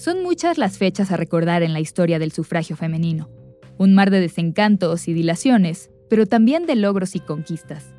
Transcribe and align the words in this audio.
Son 0.00 0.22
muchas 0.22 0.56
las 0.56 0.78
fechas 0.78 1.12
a 1.12 1.18
recordar 1.18 1.62
en 1.62 1.74
la 1.74 1.80
historia 1.80 2.18
del 2.18 2.32
sufragio 2.32 2.74
femenino. 2.74 3.28
Un 3.76 3.94
mar 3.94 4.10
de 4.10 4.18
desencantos 4.18 5.08
y 5.08 5.12
dilaciones, 5.12 5.90
pero 6.08 6.24
también 6.24 6.64
de 6.64 6.74
logros 6.74 7.14
y 7.16 7.20
conquistas. 7.20 7.92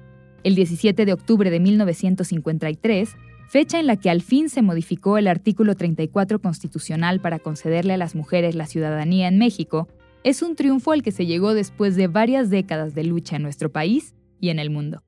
El 0.43 0.55
17 0.55 1.05
de 1.05 1.13
octubre 1.13 1.51
de 1.51 1.59
1953, 1.59 3.15
fecha 3.51 3.79
en 3.79 3.85
la 3.85 3.97
que 3.97 4.09
al 4.09 4.23
fin 4.23 4.49
se 4.49 4.63
modificó 4.63 5.19
el 5.19 5.27
artículo 5.27 5.75
34 5.75 6.41
constitucional 6.41 7.21
para 7.21 7.37
concederle 7.37 7.93
a 7.93 7.97
las 7.97 8.15
mujeres 8.15 8.55
la 8.55 8.65
ciudadanía 8.65 9.27
en 9.27 9.37
México, 9.37 9.87
es 10.23 10.41
un 10.41 10.55
triunfo 10.55 10.93
al 10.93 11.03
que 11.03 11.11
se 11.11 11.27
llegó 11.27 11.53
después 11.53 11.95
de 11.95 12.07
varias 12.07 12.49
décadas 12.49 12.95
de 12.95 13.03
lucha 13.03 13.35
en 13.35 13.43
nuestro 13.43 13.71
país 13.71 14.15
y 14.39 14.49
en 14.49 14.57
el 14.57 14.71
mundo. 14.71 15.03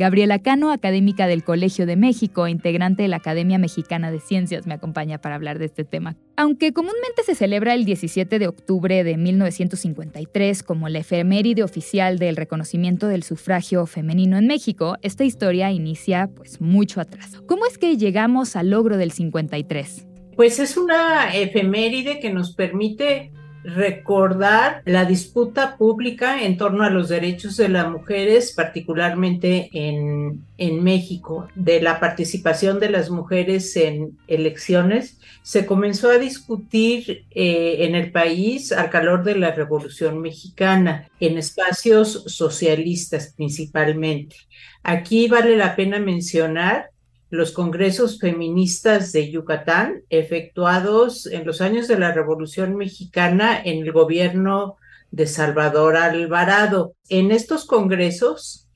Gabriela 0.00 0.38
Cano, 0.38 0.72
académica 0.72 1.26
del 1.26 1.44
Colegio 1.44 1.84
de 1.84 1.94
México, 1.94 2.48
integrante 2.48 3.02
de 3.02 3.08
la 3.08 3.16
Academia 3.16 3.58
Mexicana 3.58 4.10
de 4.10 4.18
Ciencias, 4.18 4.66
me 4.66 4.72
acompaña 4.72 5.18
para 5.20 5.34
hablar 5.34 5.58
de 5.58 5.66
este 5.66 5.84
tema. 5.84 6.16
Aunque 6.38 6.72
comúnmente 6.72 7.22
se 7.22 7.34
celebra 7.34 7.74
el 7.74 7.84
17 7.84 8.38
de 8.38 8.48
octubre 8.48 9.04
de 9.04 9.18
1953 9.18 10.62
como 10.62 10.88
la 10.88 11.00
efeméride 11.00 11.62
oficial 11.62 12.18
del 12.18 12.36
reconocimiento 12.36 13.08
del 13.08 13.24
sufragio 13.24 13.84
femenino 13.84 14.38
en 14.38 14.46
México, 14.46 14.96
esta 15.02 15.24
historia 15.24 15.70
inicia 15.70 16.30
pues 16.34 16.62
mucho 16.62 17.02
atrás. 17.02 17.42
¿Cómo 17.46 17.66
es 17.66 17.76
que 17.76 17.98
llegamos 17.98 18.56
al 18.56 18.70
logro 18.70 18.96
del 18.96 19.12
53? 19.12 20.06
Pues 20.34 20.60
es 20.60 20.78
una 20.78 21.36
efeméride 21.36 22.20
que 22.20 22.32
nos 22.32 22.54
permite 22.54 23.32
recordar 23.62 24.82
la 24.84 25.04
disputa 25.04 25.76
pública 25.76 26.42
en 26.42 26.56
torno 26.56 26.84
a 26.84 26.90
los 26.90 27.08
derechos 27.08 27.56
de 27.56 27.68
las 27.68 27.88
mujeres, 27.88 28.52
particularmente 28.52 29.68
en, 29.72 30.44
en, 30.56 30.82
México, 30.82 31.48
de 31.54 31.80
la 31.82 32.00
participación 32.00 32.80
de 32.80 32.90
las 32.90 33.10
mujeres 33.10 33.76
en 33.76 34.18
elecciones. 34.28 35.18
Se 35.42 35.66
comenzó 35.66 36.10
a 36.10 36.18
discutir 36.18 37.26
eh, 37.30 37.76
en 37.80 37.94
el 37.94 38.12
país 38.12 38.72
al 38.72 38.90
calor 38.90 39.24
de 39.24 39.36
la 39.36 39.52
Revolución 39.52 40.20
Mexicana, 40.20 41.08
en 41.18 41.38
espacios 41.38 42.24
socialistas 42.26 43.34
principalmente. 43.36 44.36
Aquí 44.82 45.28
vale 45.28 45.56
la 45.56 45.76
pena 45.76 45.98
mencionar 45.98 46.90
los 47.30 47.52
congresos 47.52 48.18
feministas 48.18 49.12
de 49.12 49.30
Yucatán, 49.30 50.02
efectuados 50.10 51.26
en 51.26 51.46
los 51.46 51.60
años 51.60 51.86
de 51.88 51.98
la 51.98 52.12
Revolución 52.12 52.76
Mexicana 52.76 53.60
en 53.64 53.82
el 53.84 53.92
gobierno 53.92 54.76
de 55.12 55.26
Salvador 55.26 55.96
Alvarado. 55.96 56.94
En 57.08 57.30
estos 57.30 57.64
congresos 57.64 58.68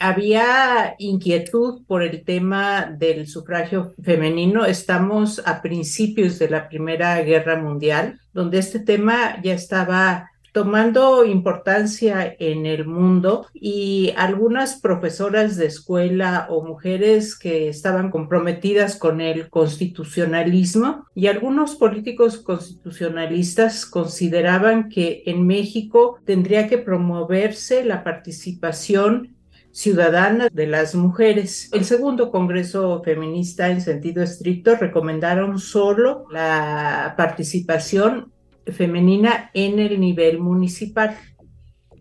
había 0.00 0.94
inquietud 0.98 1.84
por 1.86 2.02
el 2.02 2.24
tema 2.24 2.86
del 2.86 3.28
sufragio 3.28 3.94
femenino. 4.02 4.64
Estamos 4.64 5.40
a 5.44 5.62
principios 5.62 6.38
de 6.38 6.48
la 6.48 6.68
Primera 6.68 7.20
Guerra 7.22 7.60
Mundial, 7.60 8.18
donde 8.32 8.58
este 8.58 8.80
tema 8.80 9.40
ya 9.42 9.54
estaba 9.54 10.29
tomando 10.52 11.24
importancia 11.24 12.34
en 12.38 12.66
el 12.66 12.86
mundo 12.86 13.46
y 13.54 14.12
algunas 14.16 14.80
profesoras 14.80 15.56
de 15.56 15.66
escuela 15.66 16.46
o 16.50 16.64
mujeres 16.64 17.38
que 17.38 17.68
estaban 17.68 18.10
comprometidas 18.10 18.96
con 18.96 19.20
el 19.20 19.48
constitucionalismo 19.48 21.06
y 21.14 21.26
algunos 21.26 21.76
políticos 21.76 22.38
constitucionalistas 22.38 23.86
consideraban 23.86 24.88
que 24.88 25.22
en 25.26 25.46
México 25.46 26.18
tendría 26.24 26.68
que 26.68 26.78
promoverse 26.78 27.84
la 27.84 28.04
participación 28.04 29.36
ciudadana 29.72 30.48
de 30.52 30.66
las 30.66 30.94
mujeres. 30.94 31.70
El 31.72 31.84
segundo 31.84 32.30
Congreso 32.30 33.02
Feminista 33.04 33.68
en 33.68 33.80
sentido 33.80 34.22
estricto 34.22 34.76
recomendaron 34.76 35.58
solo 35.58 36.24
la 36.30 37.14
participación 37.16 38.29
femenina 38.72 39.50
en 39.54 39.78
el 39.78 40.00
nivel 40.00 40.38
municipal. 40.38 41.16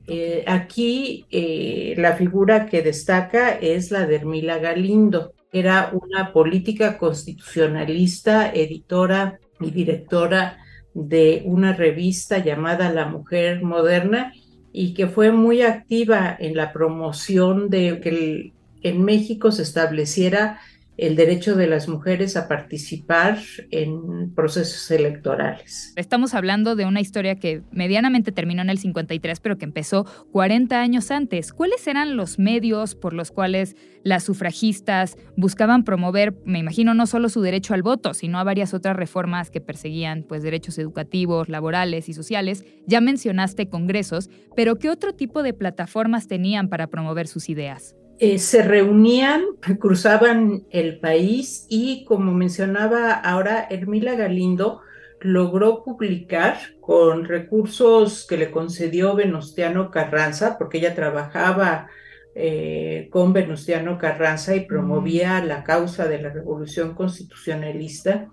Eh, 0.07 0.44
aquí 0.47 1.25
eh, 1.30 1.94
la 1.97 2.13
figura 2.13 2.66
que 2.66 2.81
destaca 2.81 3.52
es 3.52 3.91
la 3.91 4.06
de 4.06 4.16
Hermila 4.16 4.57
Galindo. 4.57 5.34
Era 5.52 5.91
una 5.94 6.31
política 6.34 6.97
constitucionalista, 6.97 8.52
editora 8.52 9.40
y 9.59 9.72
directora 9.72 10.58
de 10.94 11.44
una 11.46 11.74
revista 11.74 12.40
llamada 12.40 12.91
La 12.91 13.06
Mujer 13.06 13.63
Moderna 13.63 14.34
y 14.72 14.94
que 14.94 15.08
fue 15.08 15.31
muy 15.31 15.62
activa 15.62 16.35
en 16.40 16.56
la 16.56 16.72
promoción 16.74 17.69
de 17.69 18.00
que 18.00 18.53
en 18.81 19.03
México 19.03 19.52
se 19.52 19.63
estableciera 19.63 20.59
el 21.00 21.16
derecho 21.16 21.56
de 21.56 21.68
las 21.68 21.88
mujeres 21.88 22.36
a 22.36 22.48
participar 22.48 23.38
en 23.72 24.34
procesos 24.36 24.92
electorales. 24.92 25.94
Estamos 25.96 26.34
hablando 26.34 26.76
de 26.76 26.86
una 26.86 27.00
historia 27.00 27.36
que 27.36 27.62
medianamente 27.72 28.32
terminó 28.32 28.62
en 28.62 28.70
el 28.70 28.78
53, 28.78 29.40
pero 29.40 29.58
que 29.58 29.66
empezó 29.66 30.06
40 30.32 30.80
años 30.80 31.12
antes. 31.12 31.54
¿Cuáles 31.54 31.88
eran 31.88 32.18
los 32.18 32.38
medios 32.38 32.96
por 32.96 33.14
los 33.14 33.32
cuales 33.32 33.76
las 34.04 34.24
sufragistas 34.24 35.18
buscaban 35.36 35.84
promover, 35.84 36.36
me 36.46 36.59
imagino, 36.59 36.94
no 36.94 37.08
solo 37.08 37.30
su 37.30 37.42
derecho 37.42 37.74
al 37.74 37.84
voto, 37.84 38.14
sino 38.14 38.40
a 38.40 38.44
varias 38.44 38.74
otras 38.74 38.96
reformas 38.96 39.52
que 39.52 39.62
perseguían 39.62 40.24
pues 40.28 40.44
derechos 40.44 40.78
educativos, 40.78 41.50
laborales 41.50 42.09
y 42.09 42.14
sociales? 42.14 42.66
Ya 42.88 43.02
mencionaste 43.02 43.70
congresos, 43.70 44.30
pero 44.56 44.78
¿qué 44.78 44.90
otro 44.90 45.14
tipo 45.14 45.44
de 45.44 45.54
plataformas 45.54 46.28
tenían 46.28 46.70
para 46.70 46.88
promover 46.88 47.28
sus 47.28 47.50
ideas? 47.50 47.96
Eh, 48.22 48.38
se 48.38 48.63
reunían, 48.63 49.44
cruzaban 49.80 50.66
el 50.72 51.00
país 51.00 51.66
y 51.69 52.03
como 52.03 52.34
mencionaba 52.34 53.13
ahora 53.13 53.66
Hermila 53.69 54.16
Galindo, 54.16 54.81
logró 55.22 55.84
publicar 55.85 56.58
con 56.81 57.24
recursos 57.24 58.28
que 58.28 58.35
le 58.35 58.52
concedió 58.52 59.16
Venustiano 59.16 59.90
Carranza, 59.90 60.58
porque 60.58 60.79
ella 60.79 60.96
trabajaba 60.96 61.88
eh, 62.35 63.08
con 63.09 63.31
Venustiano 63.31 63.97
Carranza 63.97 64.53
y 64.53 64.66
promovía 64.66 65.41
la 65.41 65.63
causa 65.63 66.06
de 66.06 66.22
la 66.22 66.29
revolución 66.29 66.96
constitucionalista. 66.96 68.28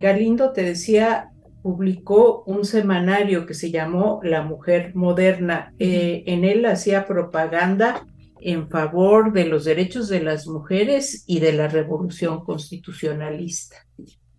Galindo, 0.00 0.52
te 0.52 0.64
decía, 0.64 1.30
publicó 1.62 2.42
un 2.46 2.64
semanario 2.64 3.46
que 3.46 3.54
se 3.54 3.70
llamó 3.70 4.18
La 4.24 4.42
Mujer 4.42 4.92
Moderna. 4.96 5.72
Eh, 5.78 6.24
en 6.26 6.44
él 6.44 6.66
hacía 6.66 7.06
propaganda 7.06 8.06
en 8.42 8.68
favor 8.68 9.32
de 9.32 9.44
los 9.46 9.64
derechos 9.64 10.08
de 10.08 10.22
las 10.22 10.46
mujeres 10.46 11.24
y 11.26 11.40
de 11.40 11.52
la 11.52 11.68
revolución 11.68 12.44
constitucionalista. 12.44 13.76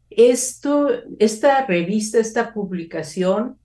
Esto, 0.10 0.90
esta 1.20 1.66
revista, 1.66 2.20
esta 2.20 2.54
publicación, 2.54 3.58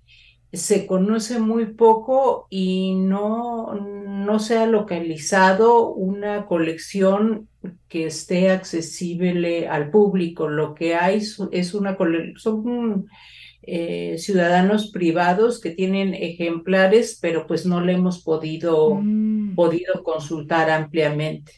se 0.53 0.87
conoce 0.87 1.39
muy 1.41 1.67
poco 1.67 2.47
y 2.51 2.95
no, 2.95 3.75
no 3.75 4.39
se 4.39 4.57
ha 4.57 4.67
localizado 4.67 5.93
una 5.93 6.47
colección 6.47 7.49
que 7.89 8.07
esté 8.07 8.51
accesible 8.51 9.69
al 9.69 9.91
público. 9.91 10.49
Lo 10.49 10.75
que 10.75 10.95
hay 10.95 11.23
es 11.51 11.75
una 11.75 11.97
son 12.37 13.07
eh, 13.67 14.17
ciudadanos 14.19 14.91
privados 14.93 15.61
que 15.61 15.71
tienen 15.71 16.15
ejemplares, 16.15 17.19
pero 17.21 17.47
pues 17.47 17.67
no 17.67 17.81
le 17.81 17.95
hemos 17.95 18.23
podido, 18.23 18.95
mm. 18.95 19.55
podido 19.55 20.03
consultar 20.05 20.71
ampliamente. 20.71 21.53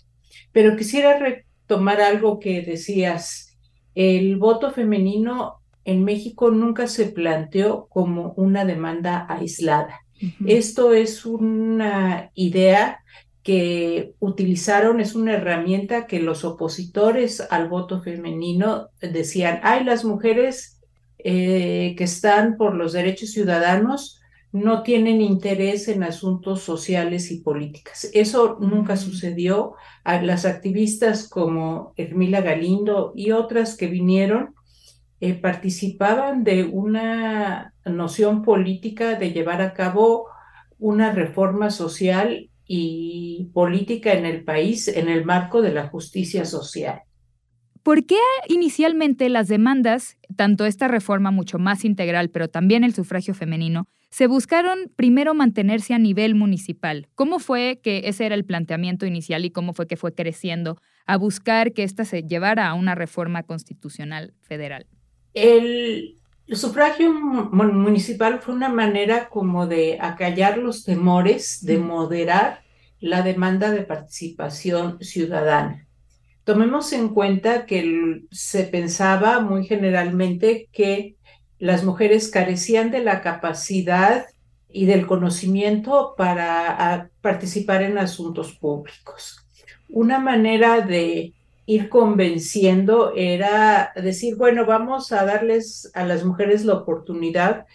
Pero 0.52 0.76
quisiera 0.76 1.18
retomar 1.18 2.00
algo 2.00 2.38
que 2.38 2.62
decías. 2.62 3.56
El 3.94 4.36
voto 4.36 4.70
femenino 4.70 5.56
en 5.84 6.04
México 6.04 6.50
nunca 6.50 6.86
se 6.86 7.06
planteó 7.06 7.88
como 7.88 8.32
una 8.36 8.64
demanda 8.64 9.26
aislada. 9.28 10.00
Esto 10.46 10.94
es 10.94 11.24
una 11.24 12.30
idea 12.34 13.00
que 13.42 14.14
utilizaron, 14.18 15.00
es 15.00 15.14
una 15.14 15.34
herramienta 15.34 16.06
que 16.06 16.20
los 16.20 16.44
opositores 16.44 17.40
al 17.50 17.68
voto 17.68 18.02
femenino 18.02 18.88
decían, 19.00 19.60
ay, 19.62 19.84
las 19.84 20.04
mujeres 20.04 20.77
eh, 21.18 21.94
que 21.96 22.04
están 22.04 22.56
por 22.56 22.74
los 22.74 22.92
derechos 22.92 23.30
ciudadanos 23.30 24.20
no 24.52 24.82
tienen 24.82 25.20
interés 25.20 25.88
en 25.88 26.02
asuntos 26.02 26.62
sociales 26.62 27.30
y 27.30 27.40
políticas. 27.40 28.10
Eso 28.14 28.56
nunca 28.60 28.96
sucedió. 28.96 29.74
A 30.04 30.22
las 30.22 30.46
activistas 30.46 31.28
como 31.28 31.92
Hermila 31.96 32.40
Galindo 32.40 33.12
y 33.14 33.32
otras 33.32 33.76
que 33.76 33.88
vinieron 33.88 34.54
eh, 35.20 35.34
participaban 35.34 36.44
de 36.44 36.64
una 36.64 37.74
noción 37.84 38.42
política 38.42 39.18
de 39.18 39.32
llevar 39.32 39.60
a 39.60 39.74
cabo 39.74 40.28
una 40.78 41.12
reforma 41.12 41.70
social 41.70 42.48
y 42.66 43.50
política 43.52 44.12
en 44.12 44.24
el 44.24 44.44
país 44.44 44.88
en 44.88 45.08
el 45.08 45.24
marco 45.24 45.60
de 45.60 45.72
la 45.72 45.88
justicia 45.88 46.44
social. 46.44 47.02
¿Por 47.82 48.04
qué 48.06 48.18
inicialmente 48.48 49.28
las 49.28 49.48
demandas, 49.48 50.16
tanto 50.36 50.66
esta 50.66 50.88
reforma 50.88 51.30
mucho 51.30 51.58
más 51.58 51.84
integral, 51.84 52.30
pero 52.30 52.48
también 52.48 52.84
el 52.84 52.94
sufragio 52.94 53.34
femenino, 53.34 53.86
se 54.10 54.26
buscaron 54.26 54.90
primero 54.96 55.34
mantenerse 55.34 55.94
a 55.94 55.98
nivel 55.98 56.34
municipal? 56.34 57.08
¿Cómo 57.14 57.38
fue 57.38 57.80
que 57.82 58.02
ese 58.04 58.26
era 58.26 58.34
el 58.34 58.44
planteamiento 58.44 59.06
inicial 59.06 59.44
y 59.44 59.50
cómo 59.50 59.72
fue 59.74 59.86
que 59.86 59.96
fue 59.96 60.14
creciendo 60.14 60.80
a 61.06 61.16
buscar 61.16 61.72
que 61.72 61.82
ésta 61.82 62.04
se 62.04 62.22
llevara 62.22 62.68
a 62.68 62.74
una 62.74 62.94
reforma 62.94 63.42
constitucional 63.42 64.34
federal? 64.42 64.86
El, 65.34 66.18
sufragio 66.52 67.12
municipal 67.12 68.40
fue 68.40 68.54
una 68.54 68.68
manera 68.68 69.28
como 69.28 69.66
de 69.66 69.98
acallar 70.00 70.58
los 70.58 70.84
temores, 70.84 71.64
de 71.64 71.78
moderar 71.78 72.62
la 73.00 73.22
demanda 73.22 73.70
de 73.70 73.82
participación 73.82 74.98
ciudadana. 75.00 75.87
Tomemos 76.48 76.94
en 76.94 77.10
cuenta 77.10 77.66
que 77.66 78.22
se 78.30 78.64
pensaba 78.64 79.40
muy 79.40 79.66
generalmente 79.66 80.70
que 80.72 81.16
las 81.58 81.84
mujeres 81.84 82.30
carecían 82.30 82.90
de 82.90 83.00
la 83.04 83.20
capacidad 83.20 84.24
y 84.70 84.86
del 84.86 85.06
conocimiento 85.06 86.14
para 86.16 87.10
participar 87.20 87.82
en 87.82 87.98
asuntos 87.98 88.54
públicos. 88.54 89.46
Una 89.90 90.20
manera 90.20 90.80
de 90.80 91.34
ir 91.66 91.90
convenciendo 91.90 93.12
era 93.14 93.92
decir, 93.94 94.36
bueno, 94.36 94.64
vamos 94.64 95.12
a 95.12 95.26
darles 95.26 95.90
a 95.92 96.06
las 96.06 96.24
mujeres 96.24 96.64
la 96.64 96.76
oportunidad 96.76 97.66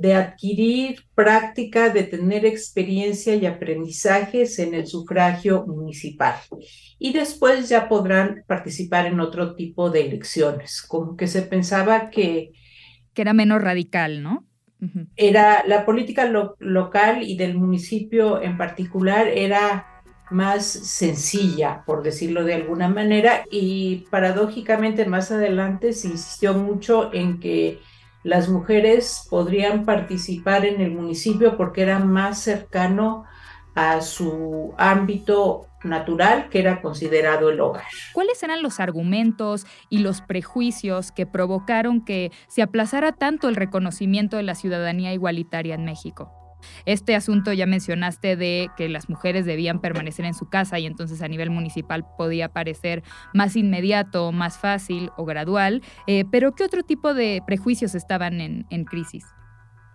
de 0.00 0.14
adquirir 0.14 1.02
práctica, 1.14 1.90
de 1.90 2.04
tener 2.04 2.46
experiencia 2.46 3.34
y 3.34 3.46
aprendizajes 3.46 4.58
en 4.58 4.74
el 4.74 4.86
sufragio 4.86 5.66
municipal. 5.66 6.34
Y 6.98 7.12
después 7.12 7.68
ya 7.68 7.88
podrán 7.88 8.44
participar 8.46 9.06
en 9.06 9.20
otro 9.20 9.54
tipo 9.54 9.90
de 9.90 10.02
elecciones, 10.02 10.82
como 10.82 11.16
que 11.16 11.26
se 11.26 11.42
pensaba 11.42 12.10
que... 12.10 12.52
Que 13.12 13.22
era 13.22 13.32
menos 13.32 13.60
radical, 13.60 14.22
¿no? 14.22 14.44
Era 15.16 15.64
la 15.66 15.84
política 15.84 16.30
local 16.60 17.24
y 17.24 17.36
del 17.36 17.56
municipio 17.56 18.40
en 18.40 18.56
particular 18.56 19.26
era 19.26 20.02
más 20.30 20.66
sencilla, 20.66 21.82
por 21.84 22.04
decirlo 22.04 22.44
de 22.44 22.54
alguna 22.54 22.88
manera, 22.88 23.44
y 23.50 24.06
paradójicamente 24.10 25.04
más 25.06 25.32
adelante 25.32 25.92
se 25.92 26.08
insistió 26.08 26.54
mucho 26.54 27.12
en 27.12 27.40
que 27.40 27.80
las 28.22 28.48
mujeres 28.48 29.26
podrían 29.30 29.84
participar 29.84 30.64
en 30.64 30.80
el 30.80 30.92
municipio 30.92 31.56
porque 31.56 31.82
era 31.82 31.98
más 31.98 32.40
cercano 32.40 33.24
a 33.74 34.00
su 34.00 34.74
ámbito 34.76 35.68
natural 35.84 36.48
que 36.48 36.58
era 36.58 36.82
considerado 36.82 37.50
el 37.50 37.60
hogar. 37.60 37.84
¿Cuáles 38.12 38.42
eran 38.42 38.62
los 38.62 38.80
argumentos 38.80 39.66
y 39.88 39.98
los 39.98 40.20
prejuicios 40.20 41.12
que 41.12 41.26
provocaron 41.26 42.04
que 42.04 42.32
se 42.48 42.62
aplazara 42.62 43.12
tanto 43.12 43.48
el 43.48 43.56
reconocimiento 43.56 44.36
de 44.36 44.42
la 44.42 44.56
ciudadanía 44.56 45.12
igualitaria 45.12 45.76
en 45.76 45.84
México? 45.84 46.37
Este 46.86 47.14
asunto 47.14 47.52
ya 47.52 47.66
mencionaste 47.66 48.36
de 48.36 48.70
que 48.76 48.88
las 48.88 49.08
mujeres 49.08 49.46
debían 49.46 49.80
permanecer 49.80 50.24
en 50.24 50.34
su 50.34 50.48
casa 50.48 50.78
y 50.78 50.86
entonces 50.86 51.22
a 51.22 51.28
nivel 51.28 51.50
municipal 51.50 52.04
podía 52.16 52.48
parecer 52.48 53.02
más 53.34 53.56
inmediato, 53.56 54.32
más 54.32 54.58
fácil 54.58 55.10
o 55.16 55.24
gradual, 55.24 55.82
eh, 56.06 56.24
pero 56.30 56.54
¿qué 56.54 56.64
otro 56.64 56.82
tipo 56.82 57.14
de 57.14 57.42
prejuicios 57.46 57.94
estaban 57.94 58.40
en, 58.40 58.84
crisis? 58.84 59.24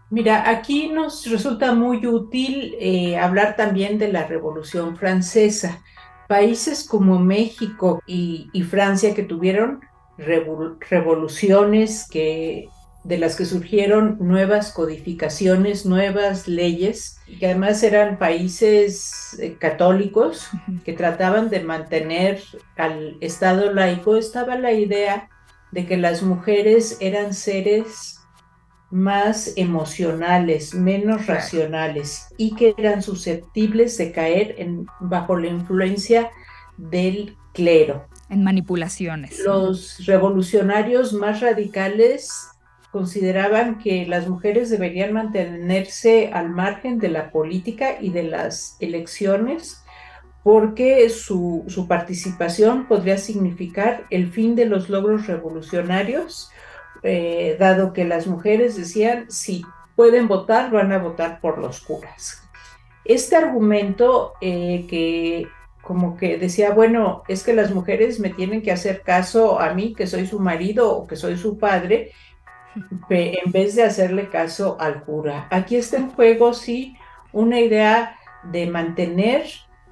Mira, 0.10 0.50
aquí 0.50 0.90
nos 0.90 1.26
resulta 1.26 1.74
muy 1.74 2.06
útil 2.06 2.76
eh, 2.80 3.18
hablar 3.18 3.56
también 3.56 3.98
de 3.98 4.12
la 4.12 4.28
Revolución 4.28 4.96
Francesa. 4.96 5.82
Países 6.28 6.88
como 6.88 7.20
México 7.20 8.02
y, 8.06 8.50
Francia 8.70 9.14
que 9.14 9.24
tuvieron 9.24 9.82
revoluciones 10.18 12.08
que 12.08 12.70
de 13.04 13.18
las 13.18 13.36
que 13.36 13.46
surgieron 13.46 14.18
nuevas 14.20 14.72
codificaciones, 14.72 15.86
nuevas 15.86 16.48
leyes, 16.48 17.20
que 17.40 17.48
además 17.48 17.84
eran 17.84 18.18
países 18.18 19.38
eh, 19.40 19.58
católicos 19.60 20.50
que 20.86 20.94
trataban 20.94 21.50
de 21.50 21.60
mantener 21.62 22.42
al 22.78 23.18
Estado 23.20 23.74
laico, 23.74 24.16
estaba 24.16 24.56
la 24.56 24.72
idea 24.72 25.30
de 25.72 25.86
que 25.86 25.98
las 25.98 26.24
mujeres 26.24 26.98
eran 27.02 27.34
seres 27.34 28.20
más 28.90 29.54
emocionales, 29.56 30.76
menos 30.76 31.26
racionales 31.26 32.28
y 32.38 32.56
que 32.56 32.76
eran 32.78 33.02
susceptibles 33.02 33.98
de 33.98 34.12
caer 34.12 34.56
en, 34.60 34.86
bajo 35.00 35.36
la 35.36 35.48
influencia 35.48 36.30
del 36.78 37.36
clero. 37.54 38.08
En 38.30 38.44
manipulaciones. 38.44 39.40
Los 39.40 40.06
revolucionarios 40.06 41.12
más 41.12 41.42
radicales 41.42 42.53
consideraban 42.94 43.80
que 43.80 44.06
las 44.06 44.30
mujeres 44.30 44.70
deberían 44.70 45.14
mantenerse 45.14 46.30
al 46.32 46.52
margen 46.52 47.00
de 47.00 47.10
la 47.10 47.32
política 47.32 47.98
y 48.00 48.12
de 48.12 48.22
las 48.22 48.78
elecciones 48.80 49.84
porque 50.44 51.10
su, 51.10 51.66
participación 51.90 52.88
podría 52.88 53.18
significar 53.18 54.06
el 54.12 54.30
fin 54.30 54.56
de 54.56 54.68
los 54.68 54.90
logros 54.90 55.26
revolucionarios, 55.26 56.52
eh, 57.02 57.56
dado 57.60 57.94
que 57.94 58.06
las 58.06 58.28
mujeres 58.28 58.76
decían, 58.78 59.26
si 59.32 59.64
pueden 59.96 60.28
votar, 60.28 60.70
van 60.70 60.92
a 60.92 61.00
votar 61.00 61.42
por 61.42 61.58
los 61.58 61.82
curas. 61.82 62.44
Este 63.06 63.36
argumento 63.36 64.34
eh, 64.40 64.86
que 64.88 65.48
como 65.82 66.16
que 66.16 66.38
decía, 66.38 66.72
bueno, 66.72 67.24
es 67.28 67.44
que 67.44 67.54
las 67.54 67.72
mujeres 67.72 68.20
me 68.20 68.30
tienen 68.30 68.62
que 68.62 68.72
hacer 68.72 69.02
caso 69.02 69.60
a 69.60 69.74
mí, 69.74 69.94
que 69.94 70.08
soy 70.08 70.28
su 70.28 70.40
marido 70.40 70.96
o 70.96 71.08
que 71.08 71.18
soy 71.18 71.38
su 71.38 71.58
padre, 71.58 72.12
en 73.10 73.52
vez 73.52 73.76
de 73.76 73.84
hacerle 73.84 74.30
caso 74.30 74.78
al 74.80 75.04
cura. 75.04 75.48
Aquí 75.52 75.76
está 75.76 75.98
en 75.98 76.10
juego, 76.10 76.54
sí, 76.54 76.96
una 77.32 77.60
idea 77.60 78.16
de 78.52 78.68
mantener 78.68 79.46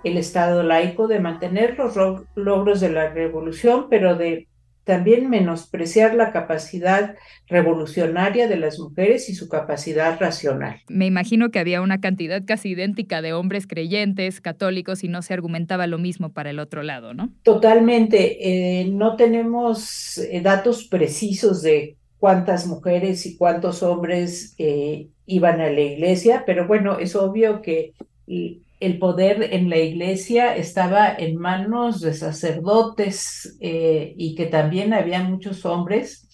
el 0.03 0.17
Estado 0.17 0.63
laico, 0.63 1.07
de 1.07 1.19
mantener 1.19 1.77
los 1.77 1.95
logros 2.35 2.79
de 2.79 2.89
la 2.89 3.09
revolución, 3.09 3.87
pero 3.89 4.15
de 4.15 4.47
también 4.83 5.29
menospreciar 5.29 6.15
la 6.15 6.31
capacidad 6.31 7.15
revolucionaria 7.47 8.47
de 8.47 8.57
las 8.57 8.79
mujeres 8.79 9.29
y 9.29 9.35
su 9.35 9.47
capacidad 9.47 10.19
racional. 10.19 10.81
Me 10.89 11.05
imagino 11.05 11.51
que 11.51 11.59
había 11.59 11.81
una 11.81 12.01
cantidad 12.01 12.43
casi 12.45 12.69
idéntica 12.69 13.21
de 13.21 13.33
hombres 13.33 13.67
creyentes, 13.67 14.41
católicos, 14.41 15.03
y 15.03 15.07
no 15.07 15.21
se 15.21 15.33
argumentaba 15.33 15.85
lo 15.85 15.99
mismo 15.99 16.33
para 16.33 16.49
el 16.49 16.59
otro 16.59 16.81
lado, 16.81 17.13
¿no? 17.13 17.29
Totalmente. 17.43 18.81
Eh, 18.81 18.85
no 18.91 19.15
tenemos 19.15 20.17
eh, 20.17 20.41
datos 20.41 20.85
precisos 20.85 21.61
de 21.61 21.97
cuántas 22.21 22.67
mujeres 22.67 23.25
y 23.25 23.35
cuántos 23.35 23.81
hombres 23.81 24.53
eh, 24.59 25.07
iban 25.25 25.59
a 25.59 25.71
la 25.71 25.81
iglesia, 25.81 26.43
pero 26.45 26.67
bueno, 26.67 26.99
es 26.99 27.15
obvio 27.15 27.63
que 27.63 27.95
el 28.27 28.99
poder 28.99 29.49
en 29.51 29.71
la 29.71 29.79
iglesia 29.79 30.55
estaba 30.55 31.11
en 31.11 31.37
manos 31.37 31.99
de 31.99 32.13
sacerdotes 32.13 33.57
eh, 33.59 34.13
y 34.15 34.35
que 34.35 34.45
también 34.45 34.93
había 34.93 35.23
muchos 35.23 35.65
hombres 35.65 36.29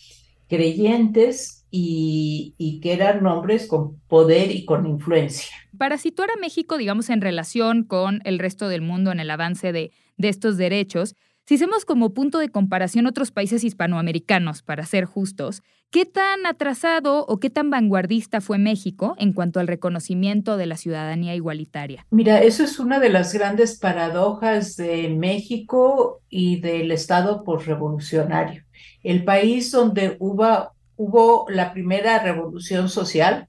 creyentes 0.49 1.65
y, 1.71 2.79
que 2.83 2.91
eran 2.91 3.25
hombres 3.25 3.65
con 3.65 3.97
poder 4.09 4.51
y 4.51 4.65
con 4.65 4.85
influencia. 4.85 5.55
Para 5.77 5.97
situar 5.97 6.31
a 6.31 6.37
México, 6.37 6.77
digamos, 6.77 7.09
en 7.09 7.21
relación 7.21 7.83
con 7.83 8.19
el 8.25 8.39
resto 8.39 8.67
del 8.67 8.81
mundo 8.81 9.13
en 9.13 9.21
el 9.21 9.29
avance 9.29 9.71
de 9.71 9.91
estos 10.17 10.57
derechos, 10.57 11.15
si 11.47 11.55
hacemos 11.55 11.85
como 11.85 12.13
punto 12.13 12.39
de 12.39 12.49
comparación 12.49 13.07
otros 13.07 13.31
países 13.31 13.63
hispanoamericanos, 13.63 14.63
para 14.63 14.85
ser 14.85 15.05
justos, 15.05 15.63
¿qué 15.89 16.05
tan 16.05 16.45
atrasado 16.45 17.25
o 17.25 17.39
qué 17.39 17.49
tan 17.49 17.69
vanguardista 17.69 18.41
fue 18.41 18.57
México 18.57 19.15
en 19.17 19.31
cuanto 19.31 19.61
al 19.61 19.67
reconocimiento 19.67 20.57
de 20.57 20.65
la 20.65 20.75
ciudadanía 20.75 21.35
igualitaria? 21.35 22.05
Mira, 22.11 22.41
eso 22.41 22.65
es 22.65 22.79
una 22.79 22.99
de 22.99 23.07
las 23.07 23.33
grandes 23.33 23.79
paradojas 23.79 24.75
de 24.75 25.07
México 25.07 26.21
y 26.27 26.59
del 26.59 26.91
Estado 26.91 27.45
postrevolucionario. 27.45 28.63
El 29.01 29.23
país 29.23 29.71
donde 29.71 30.17
hubo, 30.19 31.45
la 31.47 31.71
primera 31.71 32.19
revolución 32.19 32.89
social, 32.89 33.47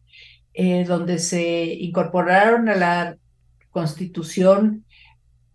eh, 0.54 0.84
donde 0.84 1.18
se 1.18 1.64
incorporaron 1.64 2.68
a 2.68 2.76
la 2.76 3.16
Constitución 3.72 4.84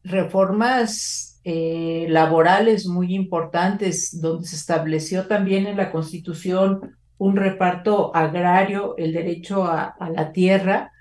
reformas 0.03 1.32
eh, 1.45 2.07
laborales 2.09 2.87
muy 2.87 3.13
importantes, 3.13 4.21
donde 4.21 4.47
se 4.47 4.55
estableció 4.55 5.27
también 5.27 5.67
en 5.67 5.77
la 5.77 5.91
Constitución 5.91 6.95
un 7.17 7.35
reparto 7.35 8.15
agrario, 8.15 8.95
el 8.97 9.13
derecho 9.13 9.65
a, 9.65 9.95
la 10.13 10.31
tierra, 10.31 10.91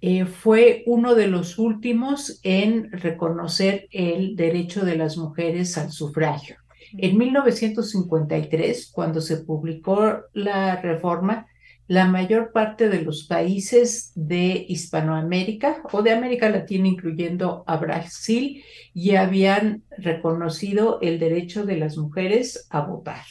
eh, 0.00 0.24
fue 0.24 0.84
uno 0.86 1.14
de 1.14 1.26
los 1.26 1.58
últimos 1.58 2.40
en 2.42 2.92
reconocer 2.92 3.88
el 3.90 4.36
derecho 4.36 4.84
de 4.84 4.96
las 4.96 5.16
mujeres 5.16 5.76
al 5.76 5.90
sufragio. 5.90 6.56
En 6.96 7.18
1953, 7.18 8.90
cuando 8.92 9.20
se 9.20 9.38
publicó 9.38 10.20
la 10.32 10.80
reforma, 10.80 11.47
la 11.88 12.04
mayor 12.04 12.52
parte 12.52 12.90
de 12.90 13.00
los 13.00 13.24
países 13.24 14.12
de 14.14 14.66
Hispanoamérica 14.68 15.82
o 15.90 16.02
de 16.02 16.12
América 16.12 16.50
Latina, 16.50 16.86
incluyendo 16.86 17.64
a 17.66 17.78
Brasil, 17.78 18.62
ya 18.94 19.22
habían 19.22 19.82
reconocido 19.96 20.98
el 21.00 21.18
derecho 21.18 21.64
de 21.64 21.78
las 21.78 21.96
mujeres 21.96 22.66
a 22.68 22.82
votar. 22.82 23.24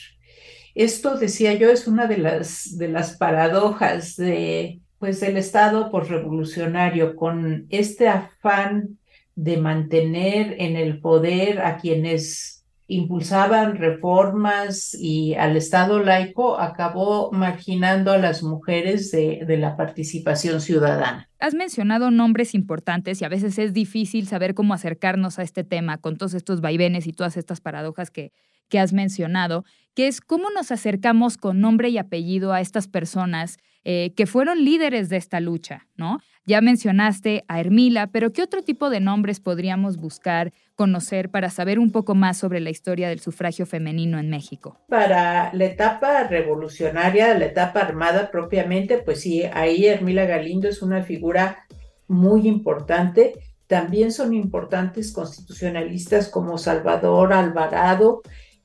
Esto, 0.73 1.17
decía 1.17 1.53
yo, 1.53 1.69
es 1.69 1.87
una 1.87 2.07
de 2.07 2.17
las, 2.17 2.77
de 2.77 2.87
las 2.87 3.17
paradojas 3.17 4.15
de, 4.15 4.79
pues, 4.97 5.19
del 5.19 5.37
Estado 5.37 5.91
revolucionario 5.91 7.15
con 7.15 7.67
este 7.69 8.07
afán 8.07 8.97
de 9.35 9.57
mantener 9.57 10.55
en 10.59 10.75
el 10.77 10.99
poder 10.99 11.61
a 11.61 11.77
quienes 11.77 12.56
impulsaban 12.87 13.75
reformas 13.75 14.93
y 14.99 15.35
al 15.35 15.57
Estado 15.57 15.99
laico 16.01 16.59
acabó 16.59 17.31
marginando 17.31 18.11
a 18.11 18.17
las 18.17 18.43
mujeres 18.43 19.11
de, 19.11 19.43
de, 19.45 19.57
la 19.57 19.75
participación 19.75 20.61
ciudadana. 20.61 21.29
Has 21.39 21.53
mencionado 21.53 22.11
nombres 22.11 22.55
importantes 22.55 23.21
y 23.21 23.25
a 23.25 23.29
veces 23.29 23.59
es 23.59 23.73
difícil 23.73 24.27
saber 24.27 24.53
cómo 24.53 24.73
acercarnos 24.73 25.37
a 25.37 25.43
este 25.43 25.65
tema 25.65 25.97
con 25.97 26.17
todos 26.17 26.33
estos 26.33 26.61
vaivenes 26.61 27.07
y 27.07 27.13
todas 27.13 27.35
estas 27.35 27.59
paradojas 27.59 28.09
que, 28.09 28.31
que 28.69 28.79
has 28.79 28.93
mencionado, 28.93 29.65
que 29.95 30.07
es 30.07 30.21
cómo 30.21 30.49
nos 30.51 30.71
acercamos 30.71 31.37
con 31.37 31.59
nombre 31.59 31.89
y 31.89 31.97
apellido 31.97 32.53
a 32.53 32.61
estas 32.61 32.87
personas 32.87 33.57
eh, 33.83 34.13
que 34.15 34.27
fueron 34.27 34.65
líderes 34.65 35.09
de 35.09 35.17
esta 35.17 35.39
lucha, 35.39 35.87
¿no? 35.95 36.19
Ya 36.45 36.61
mencionaste 36.61 37.43
a 37.47 37.59
Hermila, 37.59 38.07
pero 38.07 38.31
¿qué 38.31 38.41
otro 38.43 38.61
tipo 38.61 38.89
de 38.89 38.99
nombres 38.99 39.39
podríamos 39.39 39.97
buscar, 39.97 40.53
conocer 40.75 41.29
para 41.29 41.49
saber 41.49 41.79
un 41.79 41.91
poco 41.91 42.13
más 42.13 42.37
sobre 42.37 42.59
la 42.59 42.69
historia 42.69 43.09
del 43.09 43.19
sufragio 43.19 43.65
femenino 43.65 44.19
en 44.19 44.29
México? 44.29 44.77
Para 44.87 45.53
la 45.53 45.65
etapa 45.65 46.23
revolucionaria, 46.23 47.37
la 47.37 47.45
etapa 47.45 47.79
armada 47.79 48.29
propiamente, 48.29 48.97
pues 48.97 49.21
sí, 49.21 49.43
ahí 49.53 49.85
Hermila 49.85 50.25
Galindo 50.25 50.67
es 50.67 50.81
una 50.81 51.03
figura 51.03 51.65
muy 52.07 52.47
importante. 52.47 53.33
También 53.67 54.11
son 54.11 54.33
importantes 54.33 55.11
constitucionalistas 55.11 56.29
como 56.29 56.57
Salvador 56.57 57.33
Alvarado, 57.33 58.21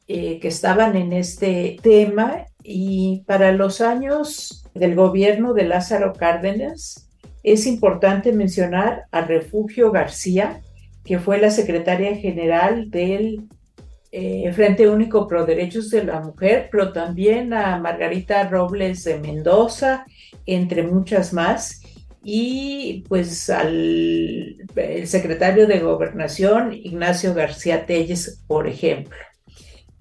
eh, 0.08 0.40
que 0.40 0.48
estaban 0.48 0.96
en 0.96 1.12
este 1.12 1.76
tema 1.82 2.46
y 2.62 3.22
para 3.26 3.52
los 3.52 3.80
años 3.80 4.64
del 4.74 4.94
gobierno 4.94 5.54
de 5.54 5.64
Lázaro 5.64 6.12
Cárdenas 6.12 7.08
es 7.42 7.66
importante 7.66 8.32
mencionar 8.32 9.04
a 9.10 9.22
Refugio 9.22 9.90
García, 9.90 10.60
que 11.04 11.18
fue 11.18 11.38
la 11.38 11.50
secretaria 11.50 12.16
general 12.16 12.90
del 12.90 13.48
eh, 14.12 14.52
Frente 14.52 14.88
Único 14.88 15.26
Pro 15.26 15.44
Derechos 15.46 15.90
de 15.90 16.04
la 16.04 16.20
Mujer, 16.20 16.68
pero 16.70 16.92
también 16.92 17.52
a 17.52 17.78
Margarita 17.78 18.48
Robles 18.48 19.04
de 19.04 19.18
Mendoza, 19.18 20.04
entre 20.46 20.82
muchas 20.82 21.32
más, 21.32 21.80
y 22.22 23.04
pues 23.08 23.50
al 23.50 24.56
secretario 25.04 25.66
de 25.66 25.80
Gobernación, 25.80 26.72
Ignacio 26.72 27.34
García 27.34 27.86
Telles, 27.86 28.42
por 28.46 28.68
ejemplo. 28.68 29.16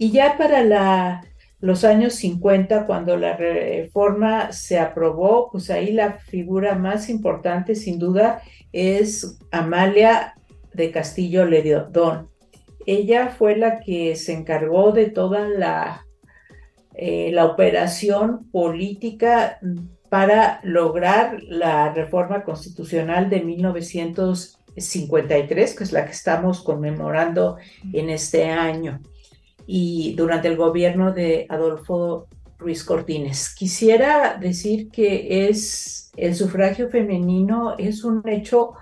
Y 0.01 0.09
ya 0.09 0.35
para 0.35 1.21
los 1.59 1.83
años 1.83 2.15
50, 2.15 2.87
cuando 2.87 3.17
la 3.17 3.37
reforma 3.37 4.51
se 4.51 4.79
aprobó, 4.79 5.51
pues 5.51 5.69
ahí 5.69 5.91
la 5.91 6.13
figura 6.13 6.73
más 6.73 7.07
importante, 7.07 7.75
sin 7.75 7.99
duda, 7.99 8.41
es 8.73 9.37
Amalia 9.51 10.33
de 10.73 10.89
Castillo 10.89 11.45
Ledón. 11.45 12.29
Ella 12.87 13.27
fue 13.27 13.55
la 13.55 13.79
que 13.79 14.15
se 14.15 14.33
encargó 14.33 14.91
de 14.91 15.11
toda 15.11 15.47
la, 15.47 16.07
eh, 16.95 17.29
la 17.31 17.45
operación 17.45 18.49
política 18.49 19.59
para 20.09 20.61
lograr 20.63 21.43
la 21.43 21.93
reforma 21.93 22.43
constitucional 22.43 23.29
de 23.29 23.41
1953, 23.41 25.75
que 25.75 25.83
es 25.83 25.91
la 25.91 26.05
que 26.05 26.13
estamos 26.13 26.63
conmemorando 26.63 27.57
en 27.93 28.09
este 28.09 28.49
año 28.49 28.99
y 29.73 30.15
durante 30.15 30.49
el 30.49 30.57
gobierno 30.57 31.13
de 31.13 31.45
Adolfo 31.47 32.27
Ruiz 32.57 32.83
Cortines. 32.83 33.55
Quisiera 33.55 34.35
decir 34.37 34.89
que 34.89 35.47
es 35.47 36.11
el 36.17 36.35
sufragio 36.35 36.89
femenino 36.89 37.77
es 37.77 38.03
un 38.03 38.21
hecho 38.27 38.73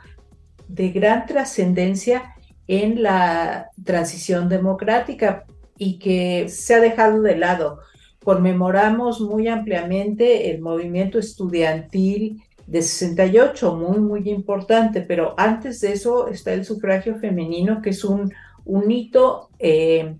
de 0.68 0.90
gran 0.90 1.28
trascendencia 1.28 2.34
en 2.66 3.04
la 3.04 3.70
transición 3.86 4.50
democrática 4.50 5.46
y 5.78 6.00
que 6.00 6.50
se 6.50 6.74
ha 6.74 6.80
dejado 6.80 7.22
de 7.22 7.38
lado. 7.38 7.82
Conmemoramos 8.24 9.22
muy 9.22 9.48
ampliamente 9.48 10.50
el 10.50 10.60
movimiento 10.60 11.20
estudiantil 11.20 12.42
de 12.66 12.82
68, 12.82 13.76
muy, 13.76 14.00
muy 14.00 14.28
importante, 14.32 15.02
pero 15.02 15.36
antes 15.38 15.82
de 15.82 15.92
eso 15.92 16.30
está 16.30 16.52
el 16.52 16.66
sufragio 16.66 17.20
femenino, 17.20 17.80
que 17.80 17.92
es 17.92 18.04
un, 18.04 18.34
un 18.66 18.90
hito 18.90 19.50
eh, 19.60 20.16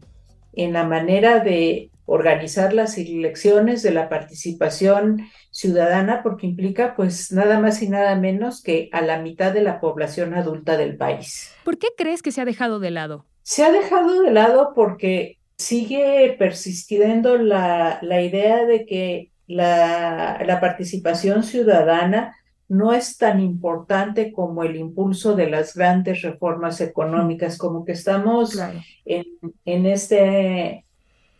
en 0.64 0.74
la 0.74 0.84
manera 0.84 1.40
de 1.40 1.90
organizar 2.06 2.74
las 2.74 2.98
elecciones, 2.98 3.84
de 3.84 3.92
la 3.92 4.10
participación 4.10 5.28
ciudadana, 5.52 6.24
porque 6.24 6.48
implica 6.48 6.96
pues 6.96 7.32
nada 7.32 7.60
más 7.60 7.82
y 7.84 7.90
nada 7.90 8.16
menos 8.16 8.64
que 8.64 8.90
a 8.92 9.02
la 9.02 9.20
mitad 9.20 9.54
de 9.54 9.62
la 9.62 9.80
población 9.80 10.34
adulta 10.34 10.76
del 10.76 10.98
país. 10.98 11.54
¿Por 11.64 11.78
qué 11.78 11.88
crees 11.96 12.24
que 12.24 12.32
se 12.32 12.42
ha 12.42 12.46
dejado 12.46 12.80
de 12.80 12.92
lado? 12.92 13.26
Se 13.44 13.64
ha 13.64 13.72
dejado 13.72 14.24
de 14.24 14.32
lado 14.32 14.74
porque 14.76 15.38
sigue 15.58 16.36
persistiendo 16.40 17.38
la, 17.38 18.00
la 18.02 18.22
idea 18.22 18.66
de 18.66 18.86
que 18.86 19.32
la, 19.46 20.42
la 20.46 20.60
participación 20.60 21.44
ciudadana 21.44 22.36
no 22.70 22.94
es 22.94 23.18
tan 23.18 23.40
importante 23.40 24.32
como 24.32 24.64
el 24.64 24.76
impulso 24.76 25.36
de 25.36 25.50
las 25.50 25.76
grandes 25.76 26.22
reformas 26.22 26.80
económicas, 26.82 27.58
como 27.58 27.84
que 27.84 27.94
estamos 27.94 28.58
en, 29.06 29.86
este 29.86 30.86